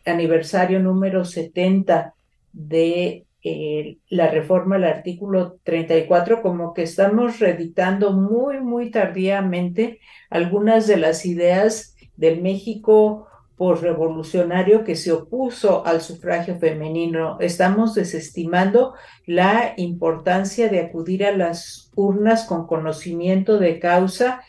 aniversario 0.06 0.80
número 0.80 1.24
70 1.24 2.16
de 2.52 3.26
eh, 3.44 3.98
la 4.10 4.30
reforma 4.32 4.78
al 4.78 4.86
artículo 4.86 5.60
34, 5.64 6.42
como 6.42 6.74
que 6.74 6.82
estamos 6.82 7.40
reeditando 7.40 8.12
muy, 8.12 8.60
muy 8.60 8.90
tardíamente 8.90 10.00
algunas 10.32 10.88
de 10.88 10.98
las 10.98 11.28
ideas 11.28 11.96
del 12.18 12.42
México 12.42 13.29
revolucionario 13.60 14.84
que 14.84 14.96
se 14.96 15.12
opuso 15.12 15.86
al 15.86 16.02
sufragio 16.02 16.58
femenino. 16.58 17.38
Estamos 17.40 17.94
desestimando 17.94 18.94
la 19.26 19.74
importancia 19.78 20.70
de 20.70 20.80
acudir 20.80 21.26
a 21.26 21.36
las 21.36 21.92
urnas 21.96 22.46
con 22.46 22.68
conocimiento 22.68 23.60
de 23.60 23.80
causa 23.80 24.42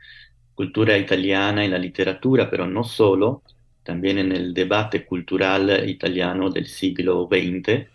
cultura 0.54 0.96
italiana, 0.96 1.62
en 1.62 1.72
la 1.72 1.78
literatura, 1.78 2.48
pero 2.48 2.66
no 2.66 2.84
solo, 2.84 3.42
también 3.86 4.18
en 4.18 4.32
el 4.32 4.52
debate 4.52 5.06
cultural 5.06 5.88
italiano 5.88 6.50
del 6.50 6.66
siglo 6.66 7.28
XX, 7.30 7.86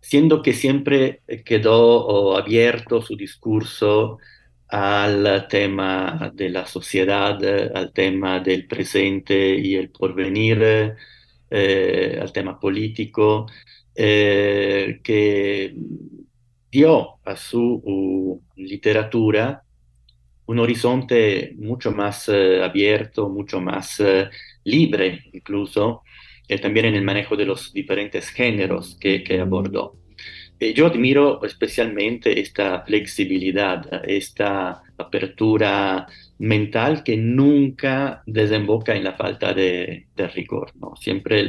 siendo 0.00 0.42
que 0.42 0.54
siempre 0.54 1.22
quedó 1.44 2.36
abierto 2.36 3.02
su 3.02 3.14
discurso 3.16 4.18
al 4.68 5.46
tema 5.48 6.32
de 6.34 6.48
la 6.48 6.66
sociedad, 6.66 7.38
al 7.74 7.92
tema 7.92 8.40
del 8.40 8.66
presente 8.66 9.54
y 9.54 9.74
el 9.76 9.90
porvenir, 9.90 10.96
eh, 11.50 12.18
al 12.20 12.32
tema 12.32 12.58
político, 12.58 13.46
eh, 13.94 15.00
que 15.04 15.74
dio 16.70 17.18
a 17.22 17.36
su 17.36 18.42
literatura 18.56 19.62
un 20.46 20.58
horizonte 20.58 21.54
mucho 21.58 21.92
más 21.92 22.28
eh, 22.30 22.64
abierto, 22.64 23.28
mucho 23.28 23.60
más 23.60 24.02
libre 24.64 25.24
incluso, 25.32 26.02
eh, 26.48 26.58
también 26.58 26.86
en 26.86 26.94
el 26.94 27.02
manejo 27.02 27.36
de 27.36 27.46
los 27.46 27.72
diferentes 27.72 28.28
géneros 28.30 28.96
que, 29.00 29.22
que 29.22 29.40
abordó. 29.40 29.96
yo 30.74 30.86
admiro 30.86 31.42
especialmente 31.44 32.40
esta 32.40 32.82
flexibilidad, 32.82 34.04
esta 34.04 34.82
apertura 34.96 36.06
mental 36.38 37.02
que 37.02 37.16
nunca 37.16 38.22
desemboca 38.26 38.94
en 38.94 39.04
la 39.04 39.14
falta 39.14 39.52
de, 39.54 40.06
de 40.16 40.28
rigor. 40.28 40.72
Siempre 41.00 41.48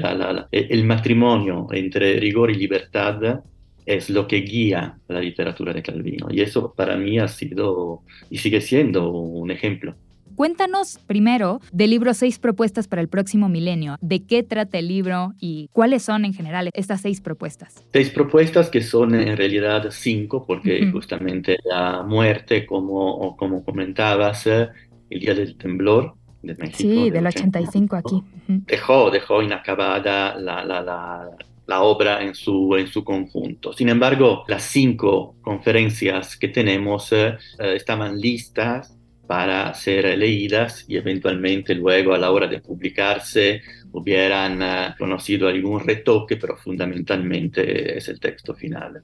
el 0.52 0.84
matrimonio 0.86 1.68
entre 1.72 2.20
rigor 2.20 2.52
y 2.52 2.56
libertad 2.56 3.42
es 3.86 4.10
lo 4.10 4.28
que 4.28 4.38
guía 4.38 4.98
la 5.08 5.20
literatura 5.20 5.74
de 5.74 5.84
Calvino. 5.84 6.28
Y 6.30 6.42
eso 6.42 6.74
para 6.74 6.96
mí 6.96 7.20
ha 7.20 7.28
sido 7.28 8.04
y 8.30 8.38
sigue 8.38 8.62
siendo 8.62 9.12
un 9.12 9.52
ejemplo. 9.52 9.96
Cuéntanos 10.36 11.00
primero 11.08 11.60
del 11.72 11.92
libro 11.92 12.14
Seis 12.14 12.40
propuestas 12.40 12.88
para 12.88 13.02
el 13.02 13.08
próximo 13.08 13.50
milenio. 13.50 13.98
¿De 14.02 14.24
qué 14.24 14.44
trata 14.44 14.80
el 14.80 14.88
libro 14.88 15.34
y 15.40 15.70
cuáles 15.74 16.04
son 16.04 16.26
en 16.26 16.34
general 16.34 16.70
estas 16.74 17.02
seis 17.02 17.22
propuestas? 17.22 17.86
Seis 17.92 18.10
propuestas 18.10 18.70
que 18.70 18.82
son 18.82 19.16
en 19.16 19.38
realidad 19.38 19.86
cinco, 19.92 20.46
porque 20.46 20.90
justamente 20.92 21.58
la 21.64 22.04
muerte, 22.04 22.66
como, 22.66 23.36
como 23.38 23.64
comentabas, 23.64 24.48
el 24.48 24.70
día 25.10 25.34
del 25.34 25.58
temblor, 25.58 26.16
de 26.42 26.56
México, 26.56 26.78
sí, 26.78 27.10
del 27.10 27.26
85 27.26 27.96
aquí. 27.96 28.24
Dejó, 28.48 29.10
dejó 29.10 29.42
inacabada 29.42 30.36
la, 30.38 30.64
la, 30.66 30.82
la, 30.82 31.30
la 31.66 31.82
obra 31.82 32.22
en 32.22 32.36
su, 32.36 32.76
en 32.76 32.88
su 32.88 33.04
conjunto. 33.04 33.72
Sin 33.74 33.90
embargo, 33.90 34.44
las 34.48 34.64
cinco 34.64 35.36
conferencias 35.42 36.36
que 36.36 36.50
tenemos 36.50 37.12
eh, 37.14 37.38
eh, 37.60 37.74
estaban 37.76 38.20
listas 38.20 38.98
para 39.28 39.74
ser 39.74 40.18
leídas 40.18 40.86
y 40.88 40.98
eventualmente 40.98 41.76
luego 41.76 42.14
a 42.14 42.18
la 42.18 42.32
hora 42.32 42.48
de 42.48 42.60
publicarse 42.60 43.62
hubieran 43.92 44.62
uh, 44.62 44.98
conocido 44.98 45.48
algún 45.48 45.80
retoque, 45.80 46.38
pero 46.38 46.58
fundamentalmente 46.58 47.98
es 47.98 48.08
el 48.10 48.20
texto 48.20 48.54
final. 48.54 49.04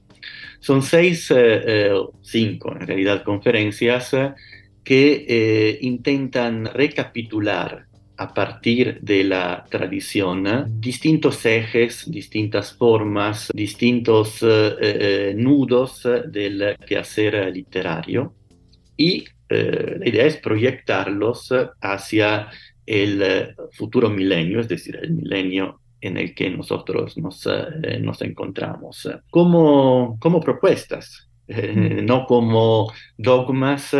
Son 0.58 0.82
seis, 0.82 1.30
uh, 1.30 2.10
cinco 2.20 2.72
en 2.72 2.86
realidad, 2.86 3.22
conferencias 3.22 4.14
que 4.82 5.78
intentan 5.82 6.64
recapitular 6.66 7.86
a 8.20 8.34
partir 8.34 9.00
de 9.00 9.24
la 9.24 9.64
tradición 9.70 10.44
distintos 10.78 11.46
ejes, 11.46 12.04
distintas 12.06 12.74
formas, 12.74 13.50
distintos 13.54 14.42
eh, 14.42 14.76
eh, 14.78 15.34
nudos 15.34 16.06
del 16.26 16.76
quehacer 16.86 17.50
literario 17.50 18.34
y 18.98 19.24
eh, 19.50 19.96
la 19.98 20.08
idea 20.08 20.26
es 20.26 20.36
proyectarlos 20.36 21.52
hacia 21.80 22.48
el 22.86 23.54
futuro 23.72 24.08
milenio, 24.10 24.60
es 24.60 24.68
decir, 24.68 24.96
el 24.96 25.10
milenio 25.12 25.80
en 26.00 26.16
el 26.16 26.34
que 26.34 26.50
nosotros 26.50 27.18
nos, 27.18 27.46
nos 28.00 28.22
encontramos, 28.22 29.08
como, 29.28 30.16
como 30.18 30.40
propuestas, 30.40 31.28
no 31.46 32.24
como 32.26 32.90
dogmas, 33.18 33.94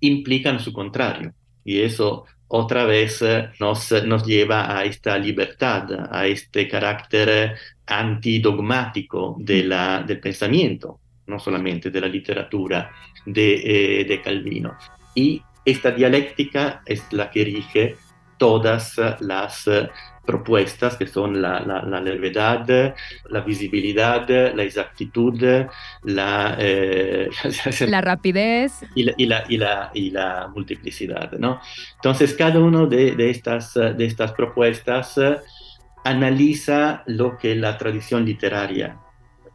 implican 0.00 0.58
su 0.58 0.72
contrario. 0.72 1.32
Y 1.64 1.80
eso 1.80 2.26
otra 2.48 2.84
vez 2.84 3.22
eh, 3.22 3.50
nos, 3.58 3.92
nos 4.04 4.24
lleva 4.24 4.76
a 4.76 4.84
esta 4.84 5.18
libertad, 5.18 5.88
a 6.10 6.26
este 6.26 6.68
carácter 6.68 7.56
antidogmático 7.86 9.36
de 9.38 9.64
la, 9.64 10.02
del 10.02 10.20
pensamiento, 10.20 11.00
no 11.26 11.38
solamente 11.38 11.90
de 11.90 12.00
la 12.00 12.08
literatura 12.08 12.90
de, 13.24 14.00
eh, 14.00 14.04
de 14.04 14.20
Calvino. 14.20 14.76
Y 15.14 15.42
esta 15.64 15.90
dialéctica 15.90 16.82
es 16.86 17.12
la 17.12 17.30
que 17.30 17.44
rige 17.44 17.96
todas 18.38 18.96
las 19.20 19.68
propuestas 20.26 20.96
que 20.96 21.06
son 21.06 21.40
la, 21.40 21.60
la, 21.60 21.82
la 21.82 22.00
levedad, 22.00 22.94
la 23.30 23.40
visibilidad, 23.40 24.28
la 24.28 24.62
exactitud, 24.62 25.40
la, 26.02 26.56
eh, 26.58 27.30
la 27.88 28.00
rapidez 28.00 28.84
y 28.94 29.04
la, 29.04 29.14
y 29.16 29.26
la, 29.26 29.44
y 29.48 29.56
la, 29.56 29.90
y 29.94 30.10
la 30.10 30.50
multiplicidad. 30.52 31.32
¿no? 31.38 31.60
Entonces, 31.94 32.34
cada 32.34 32.58
una 32.58 32.84
de, 32.86 33.12
de, 33.12 33.30
estas, 33.30 33.74
de 33.74 34.04
estas 34.04 34.32
propuestas 34.32 35.16
eh, 35.16 35.36
analiza 36.04 37.02
lo 37.06 37.38
que 37.38 37.54
la 37.54 37.78
tradición 37.78 38.24
literaria 38.24 38.98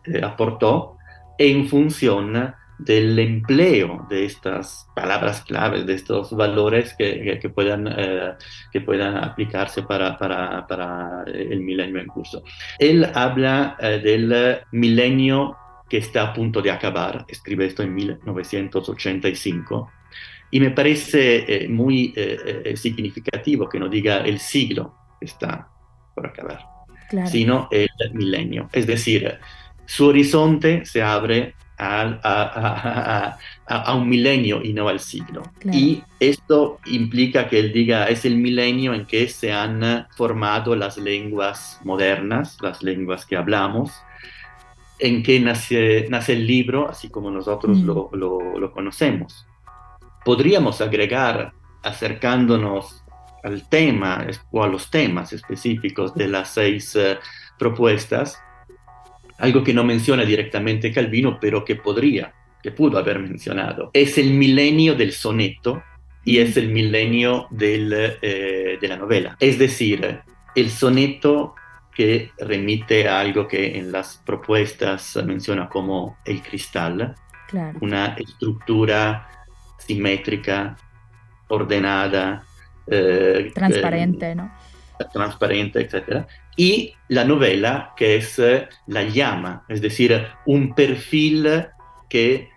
eh, 0.05 0.21
aportó 0.23 0.97
en 1.37 1.67
función 1.67 2.53
del 2.83 3.19
empleo 3.19 4.07
de 4.09 4.25
estas 4.25 4.87
palabras 4.95 5.41
claves, 5.41 5.85
de 5.85 5.93
estos 5.93 6.35
valores 6.35 6.95
que, 6.97 7.37
que, 7.39 7.49
puedan, 7.49 7.87
eh, 7.87 8.33
que 8.71 8.81
puedan 8.81 9.17
aplicarse 9.17 9.83
para, 9.83 10.17
para, 10.17 10.65
para, 10.65 11.23
el 11.27 11.61
milenio 11.61 11.99
en 11.99 12.07
curso. 12.07 12.43
Él 12.79 13.07
habla 13.13 13.77
eh, 13.79 13.99
del 13.99 14.61
milenio 14.71 15.55
que 15.87 15.97
está 15.97 16.23
a 16.23 16.33
punto 16.33 16.61
de 16.61 16.71
acabar, 16.71 17.25
escribe 17.27 17.65
esto 17.65 17.83
en 17.83 17.93
1985, 17.93 19.91
y 20.49 20.59
me 20.59 20.71
parece 20.71 21.63
eh, 21.63 21.67
muy 21.67 22.13
significativo 22.75 23.69
que 23.69 23.79
no 23.79 23.87
diga 23.87 24.17
el 24.17 24.39
siglo 24.39 24.95
que 25.19 25.25
está 25.25 25.69
por 26.15 26.27
acabar, 26.27 26.61
claro. 27.09 27.27
sino 27.27 27.69
el 27.71 27.89
milenio. 28.13 28.69
Es 28.73 28.87
decir, 28.87 29.39
su 29.91 30.07
horizonte 30.07 30.85
se 30.85 31.03
abre 31.03 31.53
a, 31.77 33.37
a, 33.67 33.93
un 33.93 34.07
milenio 34.07 34.63
y 34.63 34.71
no 34.71 34.87
al 34.87 35.01
siglo. 35.01 35.43
Y 35.69 36.01
esto 36.17 36.79
implica 36.85 37.49
que 37.49 37.59
él 37.59 37.73
diga, 37.73 38.05
es 38.05 38.23
el 38.23 38.37
milenio 38.37 38.93
en 38.93 39.05
que 39.05 39.27
se 39.27 39.51
han 39.51 40.07
formado 40.15 40.77
las 40.77 40.97
lenguas 40.97 41.81
modernas, 41.83 42.57
las 42.61 42.81
lenguas 42.81 43.25
que 43.25 43.35
hablamos, 43.35 43.91
en 44.97 45.23
que 45.23 45.41
nace, 45.41 46.07
nace 46.09 46.33
el 46.33 46.47
libro, 46.47 46.87
así 46.87 47.09
como 47.09 47.29
nosotros 47.29 47.79
mm. 47.79 47.85
lo, 47.85 48.09
lo, 48.13 48.71
conocemos. 48.71 49.45
Podríamos 50.23 50.79
agregar, 50.79 51.51
acercándonos 51.83 53.03
al 53.43 53.67
tema 53.67 54.25
o 54.51 54.63
a 54.63 54.69
los 54.69 54.89
temas 54.89 55.33
específicos 55.33 56.15
de 56.15 56.29
las 56.29 56.53
seis 56.53 56.95
uh, 56.95 57.17
propuestas, 57.59 58.39
algo 59.41 59.63
que 59.63 59.73
no 59.73 59.83
menciona 59.83 60.23
directamente 60.23 60.91
Calvino, 60.91 61.37
pero 61.39 61.65
que 61.65 61.75
podría, 61.75 62.33
que 62.63 62.71
pudo 62.71 62.97
haber 62.97 63.19
mencionado. 63.19 63.89
Es 63.93 64.17
el 64.17 64.31
milenio 64.31 64.95
del 64.95 65.11
soneto 65.11 65.83
y 66.23 66.37
es 66.37 66.55
el 66.57 66.69
milenio 66.69 67.47
del, 67.49 67.93
eh, 68.21 68.77
de 68.79 68.87
la 68.87 68.97
novela. 68.97 69.35
Es 69.39 69.57
decir, 69.57 70.21
el 70.55 70.69
soneto 70.69 71.55
que 71.93 72.31
remite 72.37 73.07
a 73.07 73.19
algo 73.19 73.47
que 73.47 73.77
en 73.77 73.91
las 73.91 74.21
propuestas 74.25 75.17
menciona 75.25 75.67
como 75.67 76.17
el 76.25 76.41
cristal, 76.41 77.15
una 77.81 78.15
estructura 78.17 79.27
simétrica, 79.77 80.77
ordenada, 81.49 82.43
Eh, 82.87 83.51
transparente, 83.53 84.35
¿no? 84.35 84.51
Transparente, 85.09 85.81
etc. 85.81 86.25
Y 86.57 86.93
la 87.09 87.23
novela, 87.23 87.93
que 87.95 88.17
es 88.17 88.41
la 88.87 89.03
llama, 89.03 89.65
es 89.69 89.81
decir, 89.81 90.27
un 90.45 90.73
perfil 90.75 91.67
que 92.09 92.51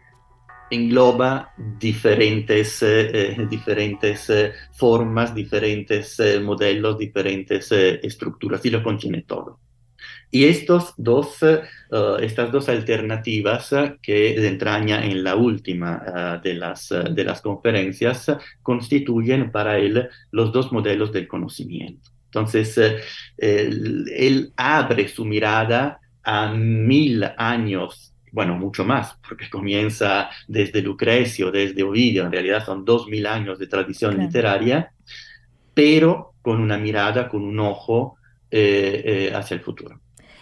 engloba 0.70 1.52
diferentes, 1.56 2.82
eh, 2.82 3.36
diferentes 3.48 4.30
eh, 4.30 4.52
formas, 4.72 5.34
diferentes 5.34 6.18
eh, 6.20 6.40
modelos, 6.40 6.98
diferentes 6.98 7.70
estructuras 7.72 8.64
y 8.64 8.70
lo 8.70 8.82
contiene 8.82 9.22
todo. 9.22 9.60
Y 10.30 10.46
estos 10.46 10.94
dos, 10.96 11.38
estas 12.20 12.50
dos 12.50 12.68
alternativas 12.68 13.72
que 14.02 14.46
entraña 14.48 15.04
en 15.04 15.22
la 15.22 15.36
última 15.36 16.40
de, 16.42 16.54
las, 16.54 16.88
de 16.88 17.24
las 17.24 17.40
conferencias 17.40 18.32
constituyen 18.60 19.52
para 19.52 19.78
él 19.78 20.08
los 20.32 20.52
dos 20.52 20.72
modelos 20.72 21.12
del 21.12 21.28
conocimiento. 21.28 22.13
Entonces, 22.34 22.76
él 23.36 24.52
abre 24.56 25.08
su 25.08 25.24
mirada 25.24 26.00
a 26.22 26.52
mil 26.52 27.24
años 27.36 28.14
bueno, 28.34 28.58
mucho 28.58 28.84
más, 28.84 29.16
porque 29.28 29.48
comienza 29.48 30.28
desde 30.48 30.82
Lucrecio, 30.82 31.52
desde 31.52 31.84
Ovidio, 31.84 32.24
en 32.24 32.32
realidad 32.32 32.66
son 32.66 32.84
dos 32.84 33.06
mil 33.06 33.26
años 33.26 33.60
de 33.60 33.68
tradición 33.68 34.18
literaria, 34.18 34.92
pero 35.72 36.34
con 36.42 36.60
una 36.60 36.76
mirada, 36.76 37.28
con 37.28 37.44
un 37.44 37.60
ojo 37.60 38.16
eh, 38.50 39.02
eh, 39.04 39.32
hacia 39.32 39.54
el 39.54 39.60
futuro. 39.60 40.00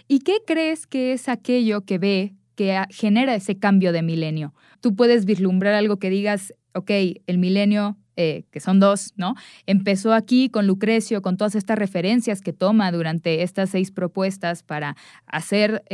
¿Y 0.08 0.20
qué 0.20 0.38
crees 0.46 0.86
que 0.86 1.12
es 1.12 1.28
aquello 1.28 1.82
que 1.82 1.98
ve 1.98 2.34
que 2.54 2.82
genera 2.88 3.34
ese 3.34 3.58
cambio 3.58 3.92
de 3.92 4.00
milenio? 4.00 4.54
Tú 4.80 4.96
puedes 4.96 5.26
vislumbrar 5.26 5.74
algo 5.74 5.98
que 5.98 6.08
digas, 6.08 6.54
ok, 6.72 6.90
el 7.26 7.36
milenio 7.36 7.98
eh, 8.16 8.44
que 8.50 8.60
son 8.60 8.80
dos, 8.80 9.12
¿no? 9.16 9.34
Empezó 9.66 10.12
aquí 10.12 10.48
con 10.48 10.66
Lucrecio, 10.66 11.22
con 11.22 11.36
todas 11.36 11.54
estas 11.54 11.78
referencias 11.78 12.40
que 12.40 12.52
toma 12.52 12.92
durante 12.92 13.42
estas 13.42 13.70
seis 13.70 13.90
propuestas 13.90 14.62
para 14.62 14.96
hacer 15.26 15.84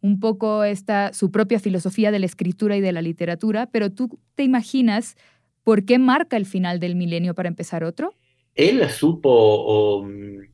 un 0.00 0.20
poco 0.20 0.64
esta, 0.64 1.12
su 1.12 1.30
propia 1.30 1.58
filosofía 1.58 2.10
de 2.10 2.18
la 2.18 2.26
escritura 2.26 2.76
y 2.76 2.80
de 2.80 2.92
la 2.92 3.02
literatura, 3.02 3.66
pero 3.66 3.90
tú 3.90 4.18
te 4.34 4.44
imaginas 4.44 5.16
por 5.64 5.84
qué 5.84 5.98
marca 5.98 6.36
el 6.36 6.46
final 6.46 6.78
del 6.78 6.94
milenio 6.94 7.34
para 7.34 7.48
empezar 7.48 7.82
otro? 7.82 8.14
Él 8.54 8.88
supo 8.88 10.06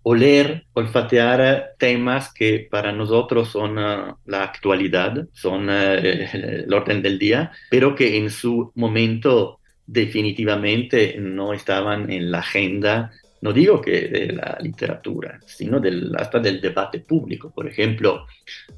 oler, 0.02 0.64
olfatear 0.72 1.74
temas 1.78 2.32
que 2.32 2.66
para 2.68 2.92
nosotros 2.92 3.48
son 3.48 3.78
ah, 3.78 4.16
la 4.24 4.42
actualidad, 4.42 5.28
son 5.32 5.68
eh, 5.70 6.28
el 6.64 6.72
orden 6.72 7.02
del 7.02 7.18
día, 7.18 7.52
pero 7.70 7.94
que 7.94 8.16
en 8.16 8.30
su 8.30 8.72
momento 8.74 9.60
definitivamente 9.86 11.16
no 11.18 11.52
estaban 11.52 12.10
en 12.10 12.30
la 12.30 12.38
agenda 12.38 13.12
no 13.42 13.52
digo 13.52 13.80
que 13.80 14.08
de 14.08 14.32
la 14.32 14.56
literatura, 14.60 15.40
sino 15.44 15.80
del, 15.80 16.12
hasta 16.16 16.38
del 16.38 16.60
debate 16.60 17.00
público. 17.00 17.50
Por 17.50 17.66
ejemplo, 17.66 18.24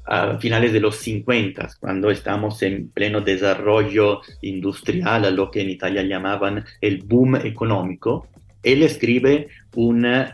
a 0.05 0.39
finales 0.39 0.73
de 0.73 0.79
los 0.79 0.95
50, 0.95 1.69
cuando 1.79 2.09
estamos 2.09 2.61
en 2.63 2.89
pleno 2.89 3.21
desarrollo 3.21 4.21
industrial, 4.41 5.25
a 5.25 5.29
lo 5.29 5.51
que 5.51 5.61
en 5.61 5.69
Italia 5.69 6.01
llamaban 6.01 6.65
el 6.81 7.03
boom 7.03 7.35
económico, 7.35 8.27
él 8.63 8.81
escribe 8.81 9.33
eh, 9.35 9.49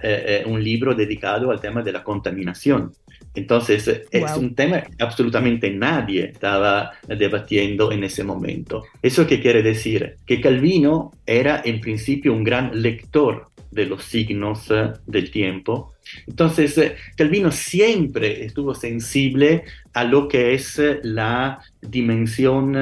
eh, 0.02 0.44
un 0.46 0.64
libro 0.64 0.96
dedicado 0.96 1.52
al 1.52 1.60
tema 1.60 1.84
de 1.84 1.92
la 1.92 2.02
contaminación. 2.02 2.94
Entonces, 3.34 3.88
es 4.12 4.38
un 4.38 4.56
tema 4.56 4.82
que 4.82 5.04
absolutamente 5.04 5.70
nadie 5.72 6.26
estaba 6.26 6.92
debatiendo 7.08 7.92
en 7.92 8.04
ese 8.04 8.24
momento. 8.24 8.84
¿Eso 9.02 9.26
qué 9.26 9.40
quiere 9.40 9.64
decir? 9.64 10.18
Que 10.26 10.42
Calvino 10.42 11.14
era 11.26 11.62
en 11.64 11.80
principio 11.80 12.34
un 12.34 12.44
gran 12.44 12.82
lector 12.82 13.51
de 13.72 13.86
los 13.86 14.04
signos 14.04 14.70
eh, 14.70 14.92
del 15.08 15.32
tiempo. 15.32 15.94
Entonces, 16.28 16.78
eh, 16.78 16.96
Calvino 17.16 17.52
siempre 17.52 18.46
estuvo 18.46 18.76
sensible 18.76 19.64
a 19.94 20.04
lo 20.04 20.28
que 20.28 20.54
es 20.54 20.78
eh, 20.78 21.00
la 21.04 21.60
dimensión 21.82 22.78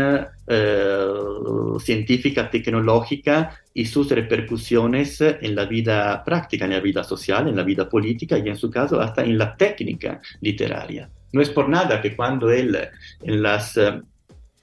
científica, 1.79 2.49
tecnológica 2.49 3.55
y 3.71 3.85
sus 3.85 4.09
repercusiones 4.09 5.21
en 5.21 5.55
la 5.55 5.65
vida 5.65 6.23
práctica, 6.23 6.65
en 6.65 6.71
la 6.71 6.79
vida 6.79 7.03
social, 7.03 7.47
en 7.47 7.55
la 7.55 7.61
vida 7.61 7.87
política 7.87 8.35
y 8.39 8.49
en 8.49 8.57
su 8.57 8.71
caso 8.71 8.99
hasta 8.99 9.23
en 9.23 9.37
la 9.37 9.55
técnica 9.55 10.19
literaria. 10.41 11.07
No 11.31 11.41
es 11.41 11.51
por 11.51 11.69
nada 11.69 12.01
que 12.01 12.15
cuando 12.15 12.49
él 12.49 12.75
en 13.21 13.43
las, 13.43 13.77
en 13.77 14.01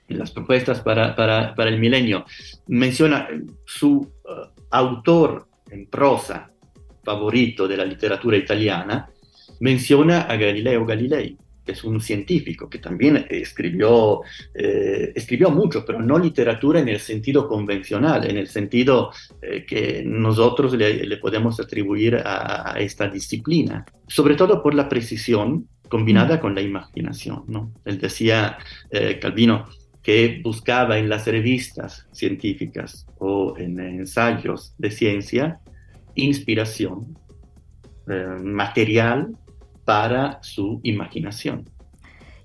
las 0.09 0.33
propuestas 0.33 0.81
para, 0.81 1.15
para, 1.15 1.55
para, 1.55 1.71
el 1.71 1.79
milenio 1.79 2.27
menciona 2.67 3.29
su 3.65 4.11
autor 4.71 5.47
en 5.71 5.87
prosa 5.87 6.51
favorito 7.03 7.69
de 7.69 7.77
la 7.77 7.85
literatura 7.85 8.37
italiana, 8.37 9.09
menciona 9.61 10.23
a 10.23 10.37
Galileo 10.37 10.85
Galilei, 10.85 11.37
que 11.65 11.73
es 11.73 11.85
un 11.85 12.01
científico 12.01 12.71
que 12.71 12.79
también 12.79 13.27
escribió, 13.29 14.23
eh, 14.55 15.13
escribió 15.15 15.51
mucho, 15.51 15.85
pero 15.85 16.01
no 16.01 16.19
literatura 16.19 16.81
en 16.81 16.89
el 16.89 17.01
sentido 17.01 17.49
convencional, 17.49 18.29
en 18.29 18.37
el 18.37 18.47
sentido 18.47 19.13
eh, 19.43 19.65
que 19.67 20.03
nosotros 20.07 20.75
le, 20.75 21.17
podemos 21.17 21.59
atribuir 21.59 22.23
a, 22.25 22.75
esta 22.79 23.09
disciplina, 23.09 23.85
sobre 24.07 24.37
todo 24.37 24.63
por 24.63 24.75
la 24.75 24.89
precisión 24.89 25.69
combinada 25.89 26.37
mm. 26.37 26.41
con 26.41 26.55
la 26.55 26.61
imaginación. 26.61 27.45
¿no? 27.49 27.73
Él 27.85 27.99
decía, 27.99 28.59
eh, 28.91 29.19
Calvino, 29.21 29.67
que 30.07 30.41
buscaba 30.41 30.99
en 30.99 31.09
las 31.09 31.27
revistas 31.27 32.07
científicas 32.13 33.09
o 33.19 33.59
en 33.59 33.81
ensayos 33.81 34.73
de 34.79 34.93
ciencia 34.93 35.59
inspiración 36.15 37.19
eh, 38.09 38.25
material 38.41 39.37
para 39.85 40.39
su 40.45 40.81
imaginación. 40.85 41.69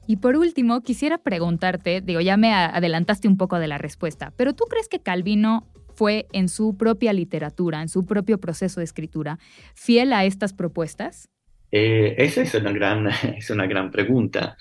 Y 0.08 0.15
por 0.15 0.38
último, 0.38 0.82
quisiera 0.82 1.19
preguntarte, 1.19 2.02
digo, 2.02 2.19
ya 2.19 2.36
me 2.36 2.52
adelantaste 2.52 3.28
un 3.28 3.38
poco 3.38 3.60
de 3.60 3.67
la 3.67 3.78
respuesta, 3.78 4.34
pero 4.36 4.56
¿tú 4.56 4.63
crees 4.67 4.88
que 4.88 5.00
Calvino 5.00 5.67
fue 5.93 6.26
en 6.34 6.50
su 6.50 6.76
propia 6.76 7.13
literatura, 7.13 7.84
en 7.84 7.89
su 7.89 8.08
propio 8.08 8.39
proceso 8.39 8.80
de 8.80 8.86
escritura, 8.86 9.38
fiel 9.76 10.13
a 10.13 10.26
estas 10.26 10.54
propuestas? 10.54 11.30
Eh, 11.71 12.15
esa 12.17 12.41
es 12.41 12.56
una 12.56 12.71
gran, 12.71 13.08
es 13.38 13.52
una 13.52 13.67
gran 13.67 13.91
pregunta. 13.91 14.58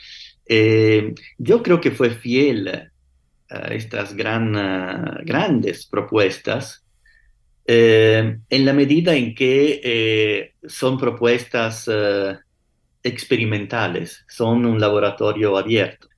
Eh, 0.53 1.15
yo 1.39 1.63
creo 1.63 1.81
que 1.81 1.93
fue 1.93 2.11
fiel 2.11 2.90
estas 3.71 4.15
gran, 4.15 4.53
grandes 5.25 5.87
propuestas, 5.87 6.85
eh, 7.67 8.39
en 8.49 8.65
la 8.65 8.73
medida 8.73 9.15
en 9.15 9.35
que 9.35 9.81
eh, 9.83 10.55
son 10.67 10.99
propuestas 10.99 11.89
experimentales, 13.03 14.25
son 14.29 14.67
un 14.67 14.81
laboratorio 14.81 15.57
abierto. 15.57 16.09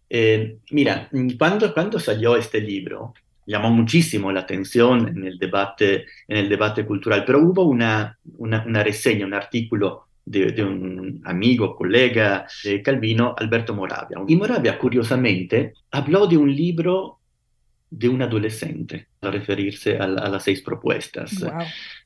mira, 0.71 1.09
cuando, 1.39 1.73
cuando 1.73 1.99
salió 1.99 2.37
este 2.37 2.61
libro, 2.61 3.15
llamó 3.47 3.71
muchísimo 3.71 4.31
la 4.31 4.41
atención 4.41 5.09
en 5.09 5.25
el 5.25 5.39
debate, 5.39 6.07
en 6.29 6.37
el 6.37 6.49
debate 6.49 6.85
cultural, 6.85 7.25
pero 7.27 7.41
hubo 7.41 7.65
una, 7.65 8.19
una, 8.39 8.65
una 8.67 8.83
reseña, 8.83 9.27
un 9.27 9.35
artículo 9.35 10.07
de, 10.25 10.65
un 10.65 11.21
amigo, 11.25 11.75
colega 11.75 12.47
de 12.65 12.83
Calvino, 12.83 13.35
Alberto 13.37 13.75
Moravia. 13.75 14.19
Y 14.27 14.37
Moravia, 14.37 14.79
curiosamente, 14.79 15.75
habló 15.91 16.27
de 16.27 16.37
un 16.37 16.55
libro 16.55 17.19
de 17.93 18.09
un 18.09 18.23
adolescente 18.23 19.09
a 19.21 19.31
referirse 19.31 19.99
a, 19.99 20.07
las 20.07 20.43
seis 20.43 20.63
propuestas. 20.63 21.45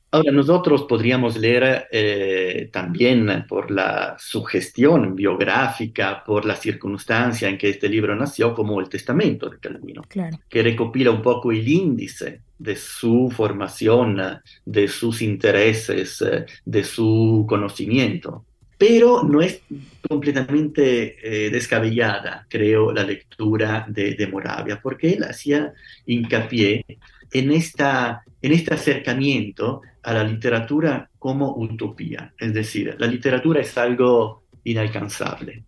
Ahora, 0.09 0.31
nosotros 0.31 0.83
podríamos 0.83 1.37
leer 1.37 1.87
eh, 1.91 2.69
también 2.71 3.45
por 3.47 3.71
la 3.71 4.15
sugestión 4.17 5.15
biográfica, 5.15 6.23
por 6.25 6.45
la 6.45 6.55
circunstancia 6.55 7.49
en 7.49 7.57
que 7.57 7.69
este 7.69 7.89
libro 7.89 8.15
nació, 8.15 8.53
como 8.53 8.79
el 8.79 8.87
Testamento 8.87 9.49
de 9.49 9.59
Calvino, 9.59 10.03
que 10.47 10.63
recopila 10.63 11.11
un 11.11 11.21
poco 11.21 11.51
el 11.51 11.67
índice 11.67 12.41
de 12.57 12.75
su 12.75 13.29
formación, 13.35 14.41
de 14.65 14.87
sus 14.87 15.21
intereses, 15.21 16.23
de 16.63 16.83
su 16.83 17.45
conocimiento. 17.47 18.45
Pero 18.77 19.23
no 19.23 19.41
es 19.41 19.61
completamente 20.07 21.17
eh, 21.21 21.49
descabellada, 21.49 22.45
creo, 22.47 22.91
la 22.91 23.03
lectura 23.03 23.85
de, 23.89 24.27
Moravia, 24.31 24.79
porque 24.81 25.13
él 25.13 25.23
hacía 25.23 25.73
hincapié 26.05 26.85
en, 27.31 27.51
esta, 27.51 28.23
en 28.41 28.51
este 28.51 28.73
acercamiento 28.73 29.81
a 30.03 30.13
la 30.13 30.23
literatura 30.23 31.09
como 31.17 31.55
utopía. 31.55 32.33
Es 32.37 32.53
decir, 32.53 32.95
la 32.99 33.07
literatura 33.07 33.61
es 33.61 33.77
algo 33.77 34.43
inalcanzable. 34.63 35.63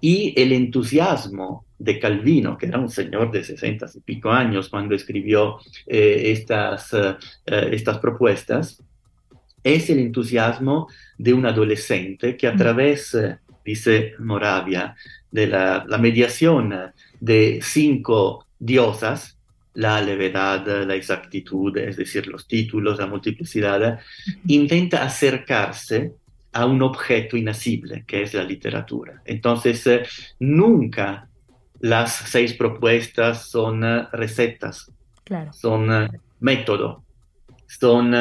Y 0.00 0.34
el 0.40 0.52
entusiasmo 0.52 1.66
de 1.78 1.98
Calvino, 1.98 2.56
que 2.56 2.66
era 2.66 2.78
un 2.78 2.90
señor 2.90 3.30
de 3.30 3.42
60 3.42 3.86
y 3.94 4.00
pico 4.00 4.30
años 4.30 4.68
cuando 4.68 4.94
escribió 4.94 5.58
eh, 5.86 6.30
estas, 6.32 6.92
eh, 6.92 7.16
estas 7.72 7.98
propuestas, 7.98 8.82
es 9.62 9.90
el 9.90 9.98
entusiasmo 9.98 10.88
de 11.18 11.32
un 11.32 11.46
adolescente 11.46 12.36
que 12.36 12.46
a 12.46 12.52
mm. 12.52 12.56
través, 12.56 13.16
dice 13.64 14.14
Moravia, 14.18 14.94
de 15.30 15.46
la, 15.46 15.84
mediación 15.98 16.74
de 17.20 17.60
cinco 17.62 18.46
diosas, 18.58 19.36
la 19.74 20.00
levedad, 20.00 20.84
la 20.84 20.94
exactitud, 20.94 21.76
es 21.76 21.96
decir, 21.96 22.26
los 22.26 22.46
títulos, 22.46 22.98
la 22.98 23.06
multiplicidad, 23.06 24.00
intenta 24.46 25.04
acercarse 25.04 26.12
a 26.52 26.66
un 26.66 26.82
objeto 26.82 27.36
inasible, 27.36 28.04
que 28.06 28.22
es 28.22 28.34
la 28.34 28.42
literatura. 28.42 29.22
Entonces, 29.24 29.86
eh, 29.86 30.02
nunca 30.40 31.28
las 31.80 32.14
seis 32.14 32.54
propuestas 32.54 33.48
son 33.48 33.84
eh, 33.84 34.06
recetas, 34.12 34.90
son 35.52 35.90
uh, 35.90 36.08
método, 36.40 37.04
son 37.78 38.14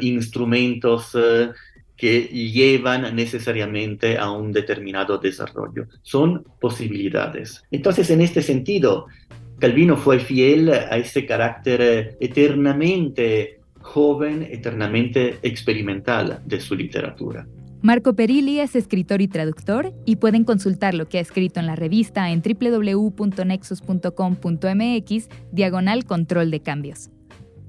instrumentos 0.00 1.16
que 1.96 2.22
llevan 2.22 3.14
necesariamente 3.14 4.18
a 4.18 4.30
un 4.30 4.52
determinado 4.52 5.18
desarrollo. 5.18 5.86
Son 6.02 6.44
posibilidades. 6.60 7.62
Entonces, 7.70 8.10
en 8.10 8.22
este 8.22 8.42
sentido, 8.42 9.06
Calvino 9.58 9.96
fue 9.96 10.18
fiel 10.18 10.70
a 10.70 10.96
ese 10.96 11.24
carácter 11.24 12.16
eternamente 12.18 13.60
joven, 13.80 14.48
eternamente 14.50 15.38
experimental 15.42 16.40
de 16.44 16.60
su 16.60 16.74
literatura. 16.74 17.46
Marco 17.82 18.14
Perilli 18.14 18.58
es 18.60 18.76
escritor 18.76 19.22
y 19.22 19.28
traductor 19.28 19.94
y 20.04 20.16
pueden 20.16 20.44
consultar 20.44 20.94
lo 20.94 21.08
que 21.08 21.18
ha 21.18 21.20
escrito 21.20 21.60
en 21.60 21.66
la 21.66 21.76
revista 21.76 22.30
en 22.30 22.42
www.nexus.com.mx 22.42 25.28
diagonal 25.50 26.04
control 26.04 26.50
de 26.50 26.60
cambios. 26.60 27.10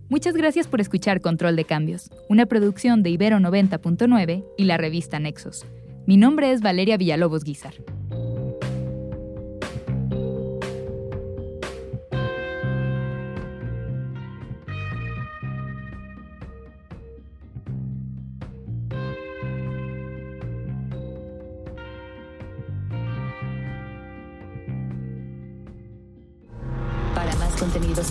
Muchas 0.10 0.36
gracias 0.36 0.68
por 0.68 0.82
escuchar 0.82 1.22
Control 1.22 1.56
de 1.56 1.66
Cambios, 1.66 2.12
una 2.30 2.46
producción 2.46 3.04
de 3.04 3.10
Ibero 3.10 3.38
90.9 3.38 4.46
y 4.58 4.66
la 4.66 4.78
revista 4.78 5.20
Nexos. 5.20 5.66
Mi 6.06 6.18
nombre 6.18 6.52
es 6.52 6.62
Valeria 6.62 6.98
Villalobos 6.98 7.44
Guizar. 7.44 7.74